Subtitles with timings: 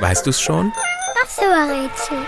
[0.00, 0.72] Weißt du's schon?
[1.20, 2.18] Das Rätsel.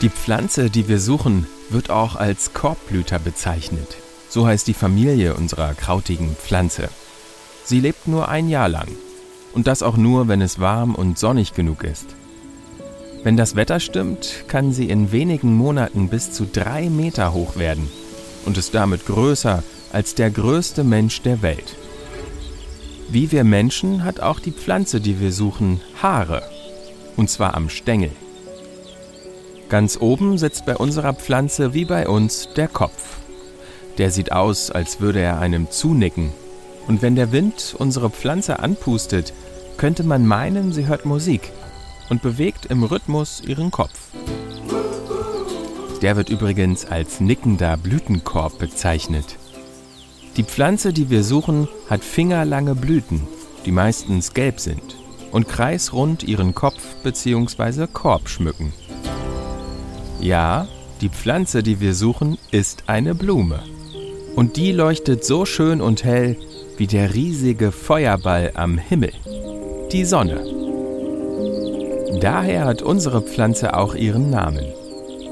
[0.00, 3.96] Die Pflanze, die wir suchen, wird auch als Korbblüter bezeichnet.
[4.28, 6.88] So heißt die Familie unserer krautigen Pflanze.
[7.64, 8.88] Sie lebt nur ein Jahr lang.
[9.52, 12.06] Und das auch nur, wenn es warm und sonnig genug ist.
[13.22, 17.88] Wenn das Wetter stimmt, kann sie in wenigen Monaten bis zu drei Meter hoch werden
[18.44, 19.62] und ist damit größer
[19.92, 21.76] als der größte Mensch der Welt.
[23.08, 26.42] Wie wir Menschen hat auch die Pflanze, die wir suchen, Haare.
[27.16, 28.10] Und zwar am Stängel.
[29.68, 33.18] Ganz oben sitzt bei unserer Pflanze wie bei uns der Kopf.
[33.98, 36.32] Der sieht aus, als würde er einem zunicken.
[36.88, 39.32] Und wenn der Wind unsere Pflanze anpustet,
[39.76, 41.52] könnte man meinen, sie hört Musik
[42.08, 43.98] und bewegt im Rhythmus ihren Kopf.
[46.02, 49.36] Der wird übrigens als nickender Blütenkorb bezeichnet.
[50.36, 53.22] Die Pflanze, die wir suchen, hat fingerlange Blüten,
[53.64, 54.96] die meistens gelb sind
[55.30, 57.86] und kreisrund ihren Kopf bzw.
[57.86, 58.72] Korb schmücken.
[60.20, 60.66] Ja,
[61.00, 63.60] die Pflanze, die wir suchen, ist eine Blume.
[64.34, 66.36] Und die leuchtet so schön und hell
[66.78, 69.12] wie der riesige Feuerball am Himmel,
[69.92, 70.42] die Sonne.
[72.20, 74.64] Daher hat unsere Pflanze auch ihren Namen.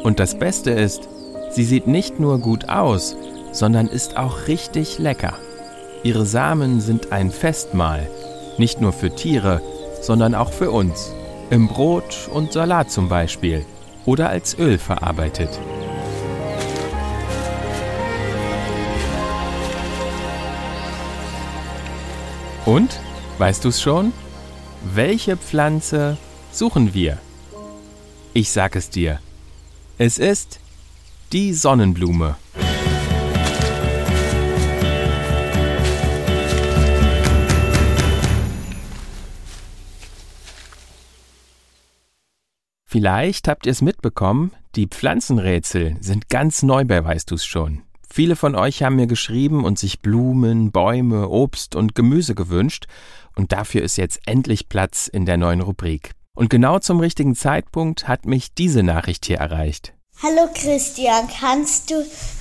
[0.03, 1.09] Und das Beste ist,
[1.51, 3.17] sie sieht nicht nur gut aus,
[3.53, 5.35] sondern ist auch richtig lecker.
[6.03, 8.09] Ihre Samen sind ein Festmahl,
[8.57, 9.61] nicht nur für Tiere,
[10.01, 11.13] sondern auch für uns.
[11.51, 13.67] Im Brot und Salat zum Beispiel
[14.07, 15.61] oder als Öl verarbeitet.
[22.65, 23.01] Und,
[23.39, 24.13] weißt du's schon?
[24.95, 26.17] Welche Pflanze
[26.53, 27.19] suchen wir?
[28.33, 29.19] Ich sag es dir.
[30.03, 30.61] Es ist
[31.31, 32.37] die Sonnenblume.
[42.87, 47.83] Vielleicht habt ihr es mitbekommen, die Pflanzenrätsel sind ganz neu bei Weißt du's schon.
[48.09, 52.87] Viele von euch haben mir geschrieben und sich Blumen, Bäume, Obst und Gemüse gewünscht
[53.37, 56.15] und dafür ist jetzt endlich Platz in der neuen Rubrik.
[56.41, 59.95] Und genau zum richtigen Zeitpunkt hat mich diese Nachricht hier erreicht.
[60.23, 61.95] Hallo Christian, kannst du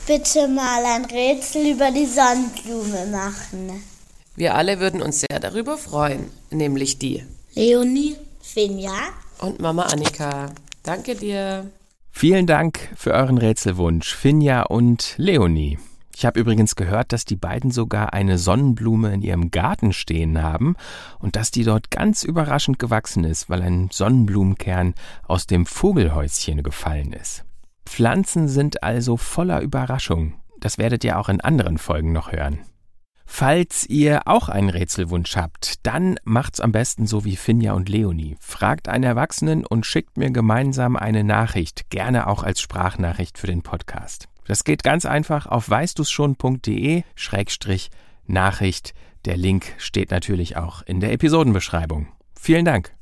[0.06, 3.82] bitte mal ein Rätsel über die Sonnenblume machen?
[4.36, 7.24] Wir alle würden uns sehr darüber freuen, nämlich die.
[7.54, 8.92] Leonie, Finja
[9.40, 10.48] und Mama Annika.
[10.84, 11.72] Danke dir.
[12.12, 15.80] Vielen Dank für euren Rätselwunsch, Finja und Leonie.
[16.14, 20.76] Ich habe übrigens gehört, dass die beiden sogar eine Sonnenblume in ihrem Garten stehen haben
[21.20, 24.96] und dass die dort ganz überraschend gewachsen ist, weil ein Sonnenblumenkern
[25.30, 27.46] aus dem Vogelhäuschen gefallen ist.
[27.90, 30.36] Pflanzen sind also voller Überraschung.
[30.60, 32.60] Das werdet ihr auch in anderen Folgen noch hören.
[33.26, 38.38] Falls ihr auch einen Rätselwunsch habt, dann macht's am besten so wie Finja und Leonie.
[38.40, 43.64] Fragt einen Erwachsenen und schickt mir gemeinsam eine Nachricht, gerne auch als Sprachnachricht für den
[43.64, 44.30] Podcast.
[44.46, 47.90] Das geht ganz einfach auf weißduschon.de Schrägstrich
[48.28, 48.94] Nachricht.
[49.26, 52.08] Der Link steht natürlich auch in der Episodenbeschreibung.
[52.40, 52.99] Vielen Dank.